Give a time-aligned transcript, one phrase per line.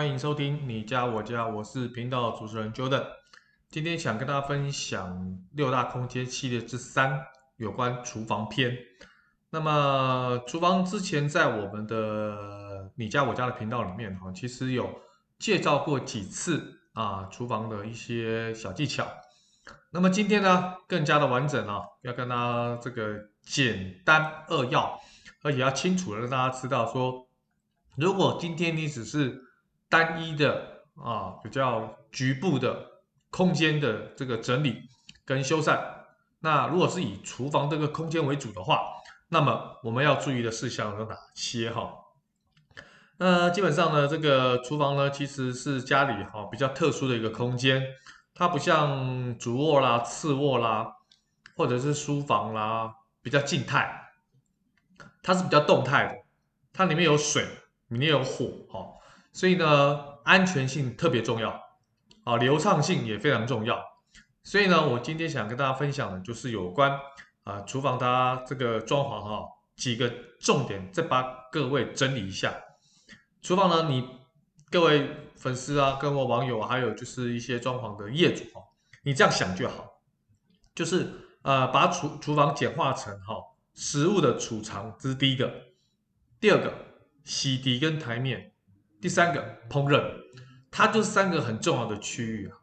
[0.00, 3.04] 欢迎收听你家我家，我是频道主持人 Jordan。
[3.68, 7.20] 今天想跟大家分享六大空间系列之三，
[7.58, 8.74] 有关厨房篇。
[9.50, 14.90] 那么厨房之前在我们的你家我家的频道里面哈，其实有
[15.38, 19.06] 介绍过几次啊，厨房的一些小技巧。
[19.90, 24.98] 那么今天呢，更加的完整啊，要跟大家这个简单扼要，
[25.42, 27.28] 而且要清楚的让大家知道说，
[27.98, 29.49] 如果今天你只是
[29.90, 32.86] 单一的啊，比较局部的
[33.28, 34.80] 空间的这个整理
[35.24, 35.78] 跟修缮，
[36.38, 38.80] 那如果是以厨房这个空间为主的话，
[39.28, 41.92] 那么我们要注意的事项有哪些哈？
[43.18, 47.84] 那基本上呢，这个厨房呢，其实是家里哈比较特殊的一个空间，
[48.32, 50.86] 它不像主卧啦、次卧啦，
[51.56, 54.10] 或者是书房啦，比较静态，
[55.22, 56.14] 它是比较动态的，
[56.72, 57.44] 它里面有水，
[57.88, 58.99] 里面有火哈。
[59.32, 61.60] 所以呢，安全性特别重要，
[62.24, 63.80] 啊，流畅性也非常重要。
[64.42, 66.98] 所以呢，我今天想跟大家分享的，就是有关
[67.44, 71.22] 啊厨房它这个装潢哈几个重点，再把
[71.52, 72.54] 各位整理一下。
[73.42, 74.08] 厨房呢，你
[74.70, 78.62] 各位粉丝啊，跟我网友，还有就是一些装潢的业主哈，
[79.04, 80.00] 你这样想就好，
[80.74, 81.06] 就是
[81.42, 83.36] 呃把厨厨房简化成哈
[83.74, 85.52] 食物的储藏，这是第一个。
[86.40, 86.72] 第二个，
[87.24, 88.49] 洗涤跟台面。
[89.00, 90.02] 第三个烹饪，
[90.70, 92.58] 它就是三个很重要的区域啊。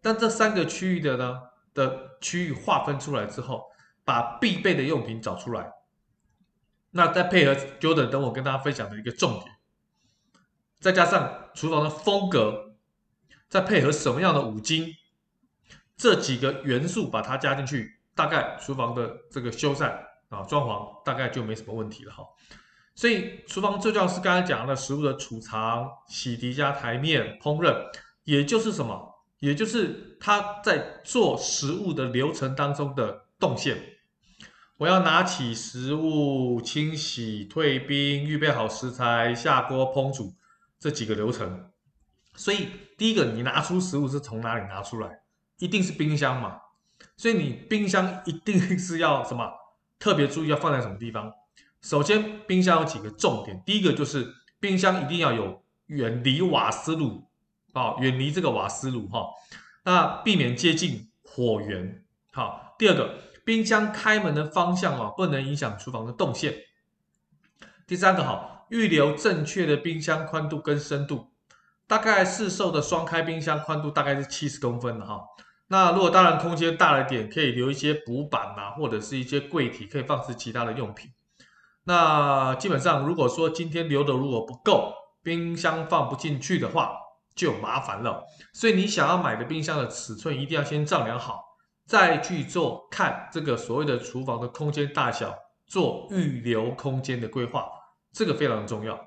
[0.00, 1.40] 但这三个区域的呢
[1.74, 3.64] 的区域划分出来之后，
[4.04, 5.72] 把必备的用品找出来，
[6.90, 9.56] 那再配合 Jordan 等我跟大家分享的一个重点，
[10.80, 12.74] 再加上厨房的风格，
[13.48, 14.92] 再配合什么样的五金，
[15.96, 19.86] 这几个元素把它加进去，大概厨房的这个修缮
[20.28, 22.24] 啊装潢大概就没什么问题了哈。
[22.94, 27.74] 所以，厨房最重要是刚才讲的食物的储藏、洗涤加台面、烹饪，
[28.24, 29.08] 也就是什么？
[29.38, 33.76] 也就是它在做食物的流程当中的动线。
[34.76, 40.34] 我要拿起食物，清洗、退冰、预备好食材、下锅烹煮
[40.78, 41.70] 这几个流程。
[42.34, 45.20] 所以，第一个，你拿出食物是从哪里拿出来？
[45.58, 46.60] 一定是冰箱嘛。
[47.16, 49.50] 所以，你冰箱一定是要什么？
[49.98, 51.32] 特别注意要放在什么地方？
[51.82, 53.60] 首先，冰箱有几个重点。
[53.66, 57.28] 第一个就是冰箱一定要有远离瓦斯炉
[57.72, 59.26] 啊，远离这个瓦斯炉哈，
[59.84, 62.04] 那避免接近火源。
[62.32, 66.54] 好，第二个，冰箱开门的方向啊，不能影响厨房的动线。
[67.84, 71.32] 第三个，哈，预留正确的冰箱宽度跟深度，
[71.88, 75.20] 大概市售的双开冰箱宽度大概是七十公分的哈。
[75.66, 81.10] 那如果当然空间大了点，可以留一些补板啊，或者是一些柜体，可以放置其他的用品。
[81.84, 86.96] 那基本上，如果说今天留的如果不够，冰箱放不进去的话，
[87.34, 88.24] 就麻烦了。
[88.52, 91.42] 所以你想要买的冰箱的尺寸一定要先丈量好，
[91.86, 95.34] 再去做看这个所谓的厨房的空间大小，
[95.66, 97.68] 做预留空间的规划，
[98.12, 98.98] 这个非常重要。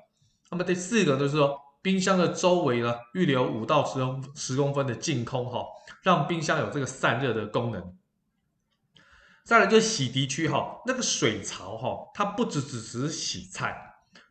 [0.50, 5.64] 那么第四个就是说，冰箱的周围呢，预留五到十公十公分的净空哈，
[6.02, 7.96] 让冰箱有这个散热的功能。
[9.46, 13.80] 再来就是洗涤区哈，那个水槽哈，它不只只是洗菜，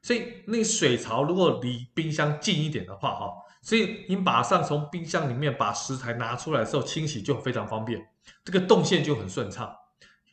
[0.01, 3.31] 所以那个水槽如果离冰箱近一点的话哈，
[3.61, 8.05] 所以你马上从冰箱里面把食材拿出来的时候清洗就非常方便，
[8.43, 9.73] 这个动线就很顺畅，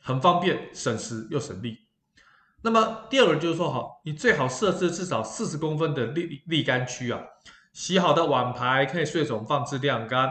[0.01, 1.77] 很方便，省时又省力。
[2.61, 7.21] 那么第二个就是说哈，你最好设置至少四十公分的沥沥干区啊，
[7.71, 10.29] 洗好的碗盘可以顺手放置晾干。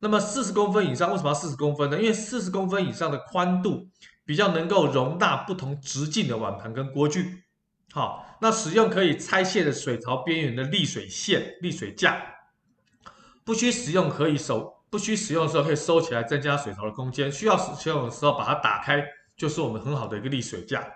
[0.00, 1.98] 那么四十公分以上，为什么要四十公分呢？
[1.98, 3.86] 因为四十公分以上的宽度
[4.24, 7.44] 比较能够容纳不同直径的碗盘跟锅具。
[7.92, 12.22] 好，那使用可以拆卸的水槽边缘的沥水线、沥水架，
[13.44, 17.30] 不需使用可以收，不需使用的时候可以收起来，增加水槽的空间。
[17.30, 19.04] 需要使用的时候把它打开，
[19.36, 20.86] 就是我们很好的一个沥水架。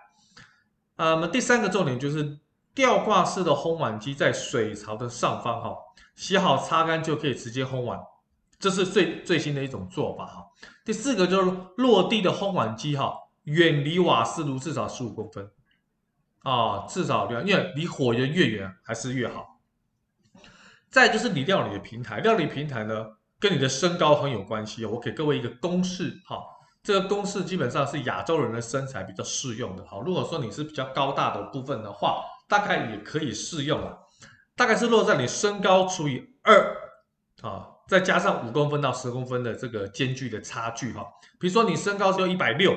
[0.97, 2.39] 那么第三个重点就是
[2.73, 5.77] 吊挂式的烘碗机在水槽的上方，哈，
[6.15, 7.99] 洗好擦干就可以直接烘碗。
[8.65, 10.43] 这是最最新的一种做法哈。
[10.87, 15.51] 第四个就是落地的烘碗机哈，远离瓦斯炉至少十五公分
[16.45, 19.61] 啊，至少，因为离火源越远还是越好。
[20.89, 23.05] 再就是你料理的平台，料理平台呢
[23.39, 24.87] 跟你的身高很有关系。
[24.87, 26.39] 我给各位一个公式哈，
[26.83, 30.01] 这个公式基本上是亚洲人的身材比较适用的哈。
[30.03, 33.99] 如果说你是比较高大的部分的话，大概也可以适用了，
[34.57, 36.75] 大概是落在你身高除以二
[37.43, 37.74] 啊。
[37.89, 41.07] 再加上五公分到十公分的这个间距的差距哈，
[41.39, 42.75] 比如说你身高只有一百六，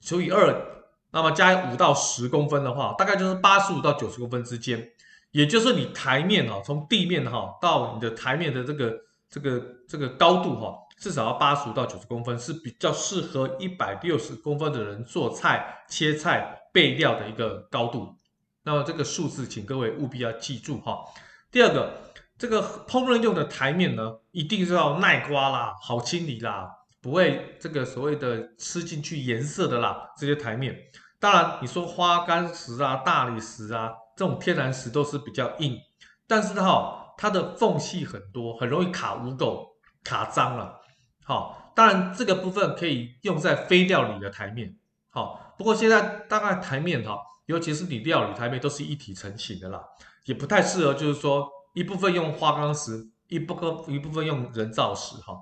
[0.00, 4.92] 除以二，那么加五到十公分的话，大概就是八十五到九十公分之间。
[5.32, 8.96] 也就是你台面哈，从地面哈到你的台面的这个
[9.28, 18.16] 这个这个高度哈，至少要八十五到九十公分，是比较适合一百六十公分的人做菜、切菜、备料的一个高度。
[18.62, 21.04] 那么这个数字，请各位务必要记住哈。
[21.50, 21.92] 第二个，
[22.38, 26.68] 这个烹饪用的台面呢，一定是要耐刮啦、好清理啦，
[27.00, 30.76] 不会这个所谓的吃进去颜色的啦，这些台面。
[31.18, 35.78] 当然，你说花岗石啊、大理石啊这种天然石都是比较硬，
[36.26, 39.66] 但是哈，它的缝隙很多，很容易卡污垢、
[40.04, 40.80] 卡脏了。
[41.24, 44.76] 好，当然这个部分可以用在非料理的台面。
[45.08, 47.18] 好，不过现在大概台面哈。
[47.46, 49.80] 尤其是你料理台面都是一体成型的啦，
[50.24, 55.36] 也不太适合，就是说一部分用花岗石，一部分一部分用人造石哈。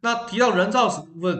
[0.00, 1.38] 那提到人造石部分，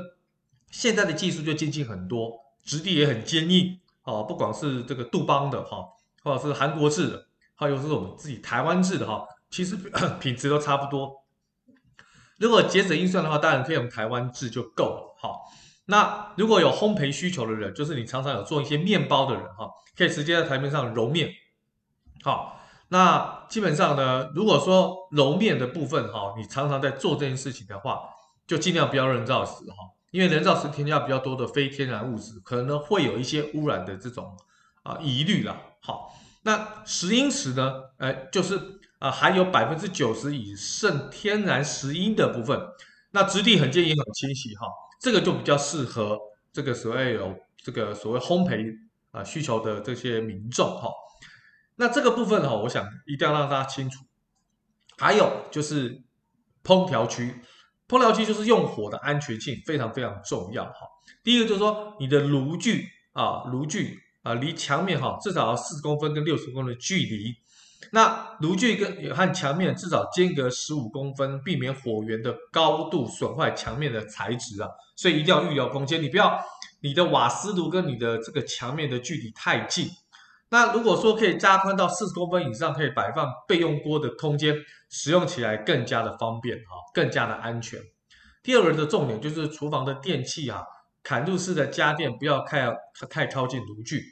[0.70, 4.23] 现在的技术就精进很多，质地也很坚硬啊。
[4.23, 5.79] 不管是这个杜邦的哈，
[6.23, 7.26] 或者是韩国制的，
[7.56, 9.76] 还有是我们自己台湾制的哈，其实
[10.20, 11.25] 品质都差不多。
[12.38, 15.32] 如果节省预算的话，当然可以用台湾制就够了哈。
[15.87, 21.29] 那如果有烘焙需求的人，就是你常常有做一些面包的人哈，可以直接在台面上揉面。
[22.23, 22.57] 好，
[22.90, 28.00] 那基本上呢，如果说揉面的部分哈，你常常在做这件事情的话，
[28.46, 29.76] 就尽量不要人造石哈，
[30.11, 34.35] 因为人造石添加比较多的非天然物质，可能会有一些污染的这种
[34.82, 35.61] 啊疑虑啦。
[35.81, 36.14] 好，
[36.44, 38.58] 那石英石呢，呃，就是
[38.99, 42.58] 啊含有百分之九十以上天然石英的部分，
[43.11, 44.67] 那质地很坚硬、很清晰哈。
[44.99, 46.19] 这个就比较适合
[46.52, 48.75] 这个所谓有这个所谓烘焙
[49.11, 50.88] 啊需求的这些民众哈。
[51.79, 54.05] 那这个部分哈，我想一定要让大家清楚。
[54.99, 56.03] 还有就是
[56.65, 57.33] 烹调区，
[57.87, 60.81] 烹调区就是用火的安全性非常非常重要哈。
[61.23, 67.33] 第一个就是说你的炉具啊，炉具啊离墙面哈至少要四十公分跟六十公分的距离。
[67.93, 74.69] 那炉具跟和墙面至少间隔十五公分，避免火源的高度损坏墙面的材质啊。
[74.97, 76.45] 所以一定要预留空间，你不要
[76.81, 79.89] 你的瓦斯炉跟你的这个墙面的距离太近。
[80.50, 84.55] 那如果说可以加宽到四十公分以上，可以摆放备用锅的空间，
[84.89, 87.81] 使用起来更加的方便哈，更加的安全。
[88.43, 90.65] 第二个的重点就是厨房的电器啊，
[91.05, 92.75] 嵌入式的家电不要太
[93.11, 94.03] 太靠近炉具，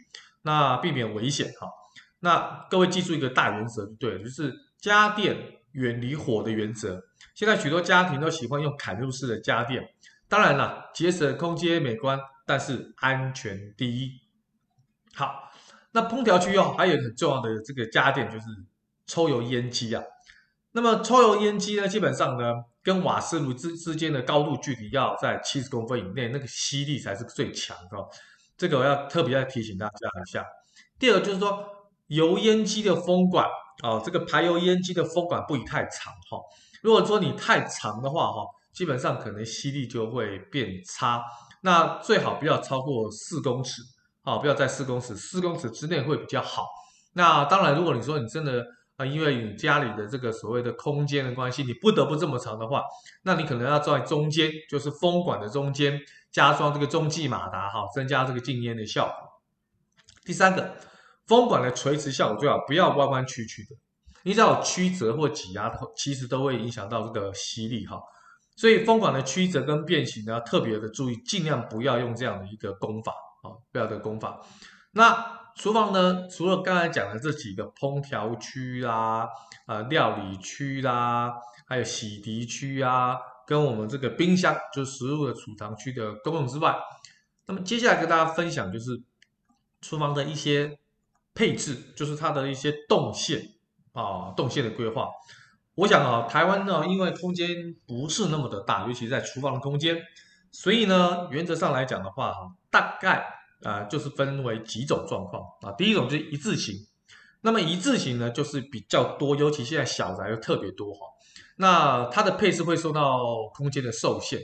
[0.43, 1.69] 那避免危险哈。
[2.21, 5.37] 那各位记住一个大原则就对，就是家电
[5.73, 7.03] 远离火的原则。
[7.35, 9.89] 现在许多家庭都喜欢用嵌入式的家电。
[10.29, 14.11] 当然了，节省空间美观，但是安全第一。
[15.15, 15.51] 好，
[15.93, 18.47] 那烹调区哦，还有很重要的这个家电就是
[19.07, 20.03] 抽油烟机啊。
[20.73, 22.53] 那么抽油烟机呢，基本上呢，
[22.83, 27.97] 跟瓦斯炉之之间的高度距离要在七十公分以内，那个吸力才是最强的。
[28.57, 30.45] 这个我要特别要提醒大家一下。
[30.99, 31.65] 第二个就是说，
[32.09, 33.47] 油烟机的风管
[33.83, 36.39] 啊，这个排油烟机的风管不宜太长哈。
[36.83, 38.45] 如果说你太长的话哈。
[38.77, 41.25] 基本上可能吸力就会变差，
[41.63, 43.81] 那最好不要超过四公尺，
[44.27, 46.67] 啊，不要在四公尺，四公尺之内会比较好。
[47.13, 52.83] 那当然，如果你说你真的啊，因为你家里的这个所谓的空间的关系，你不得不这么长的话，
[53.23, 56.01] 那你可能要在中间，就是风管的中间
[56.33, 59.15] 加装这个中继马达，哈，增加这个静烟的效果。
[60.25, 60.75] 第三个，
[61.29, 63.77] 风管的垂直效果最好不要弯弯曲曲的，
[64.25, 68.01] 你只要有曲折或挤压，其实都会影响到这个吸力，哈。
[68.57, 73.13] 所以风管的曲折跟变形呢，特别的注意，尽量不要用这样的一个工法
[73.47, 74.41] 啊，不要的工法。
[74.93, 79.29] 那厨房呢，除了刚才讲的这几个烹调区啦、
[79.67, 81.33] 啊料理区啦，
[81.67, 86.77] 还有洗涤区啊，跟我们这个冰箱，就是食物的储藏区的功能之外，
[87.47, 89.03] 那么接下来跟大家分享就是
[89.81, 90.79] 厨房的一些
[91.35, 93.43] 配置，就是它的一些动线
[93.93, 95.09] 啊，动线的规划。
[95.75, 100.01] 我想啊，台湾呢，因为空间不是那么的大，尤其在厨房的空间，
[100.51, 102.33] 所以呢，原则上来讲的话，
[102.71, 105.73] 大概啊、呃，就是分为几种状况啊。
[105.73, 106.75] 第一种就是一字型，
[107.41, 111.01] 那么一字型呢，就是比较多，尤其现在小宅又特别多哈。
[111.57, 114.41] 那它的配置会受到空间的受限，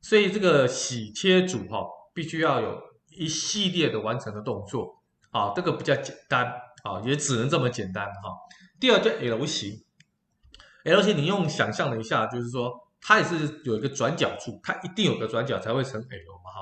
[0.00, 1.84] 所以这个洗切组哈，
[2.14, 6.46] 必须要有一系列的完成的动作啊，这个比较简单
[6.84, 8.30] 啊，也只能这么简单哈。
[8.78, 9.82] 第二叫 L 型。
[10.84, 16.60] L 型，你用想象了一下，就是说它也是有一个转角处，它一定有个转角才会成 L 嘛哈。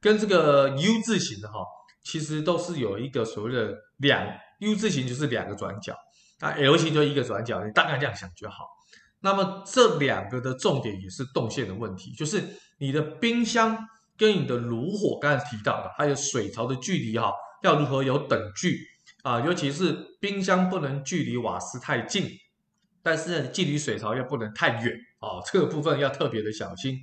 [0.00, 1.58] 跟这个 U 字形的哈，
[2.02, 4.26] 其实都是有一个所谓的两
[4.60, 5.96] U 字形就是两个转角，
[6.40, 8.64] 那 L 型就一个转角，你大概这样想就好。
[9.20, 12.42] 那么这两个的重点也是动线的问题，就是
[12.78, 13.78] 你的冰箱
[14.16, 18.78] 跟你的炉火刚才提到的，还有水槽的距离哈，要如何有等距，
[19.22, 22.30] 啊，尤其是冰箱不能距离瓦斯太近，
[23.02, 26.98] 但是，距离水槽又不能太远啊，这个部分要特别的小心。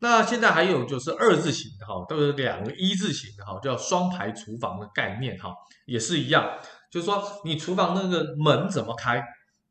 [0.00, 5.54] 那现在还有就是二字型的哈，都是两个一字型的哈，叫双排厨房的概念哈，
[5.86, 6.58] 也是一样，
[6.90, 9.22] 就是说你厨房那个门怎么开，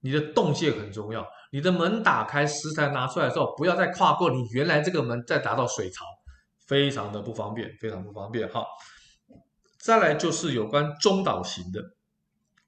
[0.01, 1.25] 你的动线很重要。
[1.51, 6.05] 你的门打开，食材拿出来的时候，不要再跨过你原来这个门，再达到水槽，
[6.67, 8.63] 非常的不方便，非常不方便哈。
[9.79, 11.81] 再来就是有关中岛型的，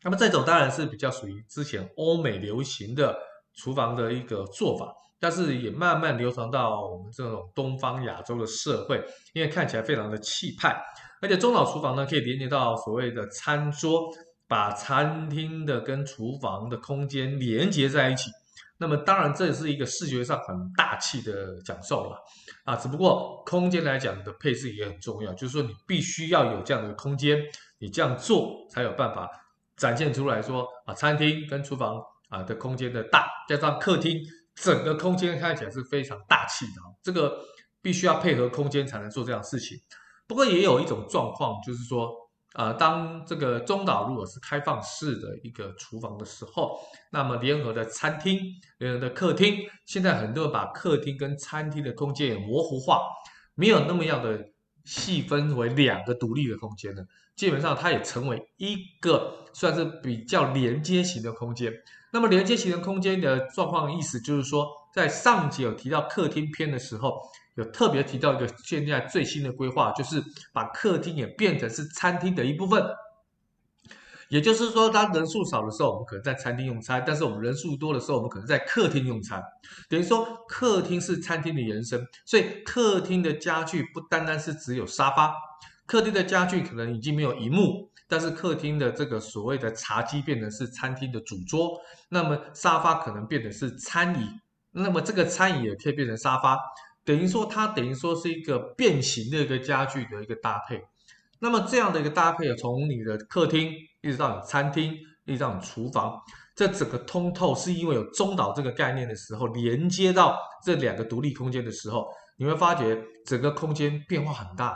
[0.02, 3.16] 那么这种当然是比较属于之前欧美流行的
[3.54, 4.92] 厨房的一个做法。
[5.22, 9.00] 但是也慢慢流传到我们这种东方亚洲的社会，
[9.34, 10.76] 因为看起来非常的气派，
[11.22, 14.10] 而且中岛厨房呢可以连接到所谓的餐桌，
[14.48, 18.32] 把餐厅的跟厨房的空间连接在一起。
[18.80, 22.18] 那么当然这也是一个视觉上很大气的享受了
[22.64, 27.38] 啊，只不过空间来讲的配置也很重要，就是说你必须要有这样的空间，
[27.78, 29.30] 你这样做才有办法
[29.78, 34.20] 展现出来说啊，餐厅跟厨房啊的空间的大，加上客厅。
[34.56, 37.40] 整个空间看起来是非常大气的，这个
[37.82, 39.78] 必须要配合空间才能做这样的事情。
[40.28, 42.12] 不过也有一种状况，就是说，
[42.54, 46.80] 呃，当这个中岛如果是开放式的一个厨房的时候，
[47.12, 48.40] 那么联合的餐厅、
[48.78, 53.02] 联合的客厅，现在很多人把客厅跟餐厅的空间也模糊化，
[53.56, 54.52] 没有那么样的
[54.86, 57.06] 细分为两个独立的空间了。
[57.42, 61.74] 基本上它也成为一个算是比较连接型的空间。
[62.14, 67.20] 那么连接型的空间的状况意思就是说，在上集有提到客厅篇的时候，
[67.56, 72.86] 有特别提到一个现在最新的规划，就是把客厅也变成是餐厅的一部分。
[74.30, 79.42] 也就是说，当人数少的时候，我们可能在餐厅用餐；但是我们人数多的时候，我们可能在客厅用餐。
[79.90, 85.34] 等于说，客厅是餐厅的延伸，所以客厅的家具不单单是只有沙发，
[85.92, 87.92] 客厅的家具可能已经没有萤幕。
[88.08, 91.78] 但是客厅的这个所谓的茶几变成是餐厅的主桌，
[92.10, 94.26] 那么沙发可能变成是餐椅，
[94.72, 96.58] 那么这个餐椅也可以变成沙发，
[97.04, 100.82] 等于说它等于说是一个变形的一个家具的一个搭配。
[101.40, 104.94] 那么这样的一个搭配，从你的客厅一直到你餐厅，
[105.26, 106.18] 一直到你厨房，
[106.56, 112.08] 这整个通透是因为有中岛这个概念的时候，连接到这两个独立空间的时候，
[112.38, 114.76] 你会发觉整个空间变化很大。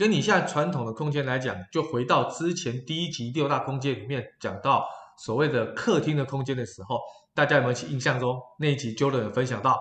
[0.00, 4.88] 跟你现在传统的空间来讲，就回到之前第一集六大空间里面讲到
[5.18, 6.98] 所谓的客厅的空间的时候，
[7.34, 9.78] 大家有没有印象中那一集 Jordan 有分享到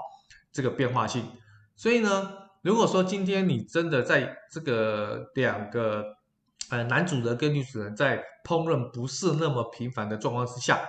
[0.51, 1.23] 这个变化性？
[1.77, 6.03] 所以呢，如果说今天你真的在这个两个
[6.69, 10.81] 呃男主人跟女主人在烹饪不是那么频繁的状况之下，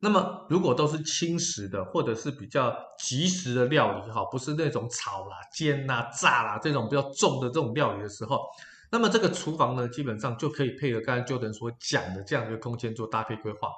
[0.00, 8.42] 那么如果都是轻食的或者是比较即食的料理哈，不是那种炒啦、煎啦、炸啦这种比较重的这种料理的时候。
[8.94, 13.68] 那么这个厨房呢，基本上就可以配合刚才 Jordan 所讲的这样一个空间做搭配规划。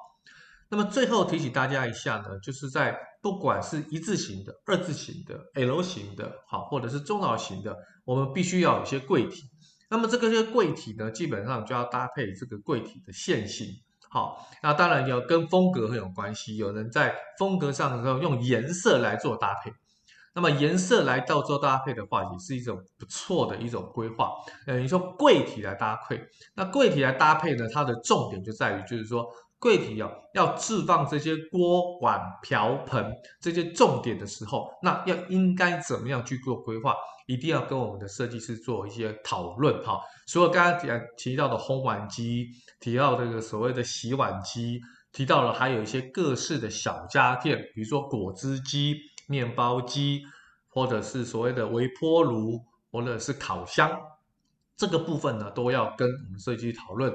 [0.68, 9.44] 那么最后提醒大家一下呢，就是在不管是一字型的、二字型的、L 型的，好，或者是中岛型的，我们必须要有一些柜体。
[9.88, 13.68] 那么这个些柜体呢，基本上就要搭配这个柜体的线型，
[14.10, 16.58] 好，那当然要跟风格很有关系。
[16.58, 19.72] 有人在风格上的时候用颜色来做搭配。
[20.36, 24.30] 那么颜色来到做搭配的话，也是一种不错的一种规划。
[24.66, 26.20] 呃，你说柜体来搭配，
[26.54, 29.24] 那柜体来搭配呢，它的重点就在于，就是说
[29.58, 36.94] 柜体要要置放这些锅碗瓢盆这些重点的时候，那要应该怎么样去做规划？
[37.26, 39.98] 一定要跟我们的设计师做一些讨论哈。
[40.28, 42.44] 除了刚刚提提到的烘碗机，
[42.78, 44.78] 提到这个所谓的洗碗机，
[45.12, 48.96] 提到了还有一些各式的小家电，比如说果汁机。
[49.26, 50.24] 面包机，
[50.68, 54.00] 或者是所谓的微波炉，或者是烤箱，
[54.76, 57.14] 这个部分呢，都要跟我们设计师讨论。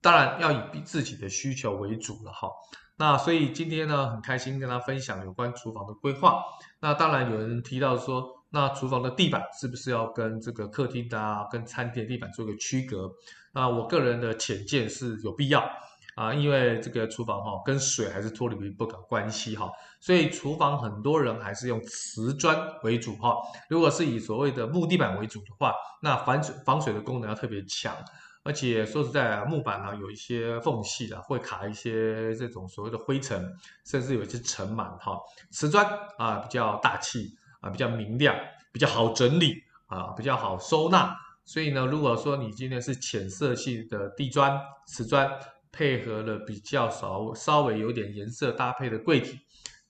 [0.00, 2.48] 当然要以自己的需求为主了哈。
[2.96, 6.42] 那所以今天呢，很开心跟大家分享有关厨房的规划。
[6.80, 13.10] 那当然有人提到说，那厨房的地板是不是要跟这个客厅的啊，跟餐厅的地板做一个区隔？
[13.52, 15.62] 那我个人的浅见是有必要。
[16.16, 23.36] 啊，因为这个厨房哈，跟水还是脱离不了关系哈，所以厨房很多人还是用瓷砖为主哈。
[23.68, 27.96] 如果是以所谓的木地板为主的话，那防水防水的功能要特别强，
[28.42, 33.42] 而且说实在啊，木板呢有一些缝隙啊，会卡一些这种所谓的灰尘，
[33.86, 35.16] 甚至有一些尘螨哈。
[35.50, 35.86] 瓷砖
[36.18, 38.34] 啊比较大气啊，比较明亮，
[38.72, 39.54] 比较好整理
[39.86, 41.16] 啊，比较好收纳。
[41.44, 45.30] 所以呢，如果说你今天是浅色系的地砖、瓷砖。
[45.72, 49.38] 配合了比较少稍微有点颜色搭配的柜体，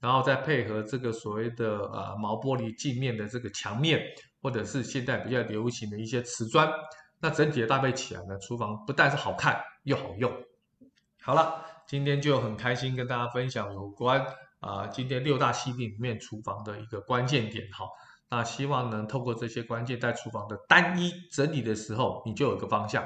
[0.00, 4.00] 然后再配合这个所谓的呃毛玻璃镜面的这个墙面，
[4.42, 6.70] 或者是现在比较流行的一些瓷砖，
[7.20, 10.32] 那整体的搭配起来呢，厨房不但是好看又好用。
[11.22, 14.24] 好了，今天就很开心跟大家分享有关
[14.60, 17.86] 啊、今天六大系列里面厨房的一个关键点哈。
[18.28, 23.04] 那希望能透过这些关键，在厨房的单一整理的时候，你就有个方向。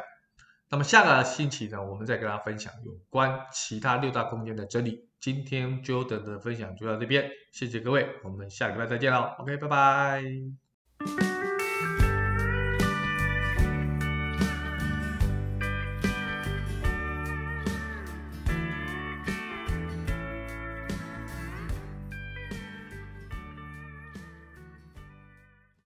[0.70, 5.08] 那么下个星期呢，我们再跟大家分享有关其他六大空间的整理。
[5.20, 9.34] 今天 Jordan 的分享就到这边，谢谢各位，我们下礼拜再见喽。
[9.38, 10.63] OK，拜拜。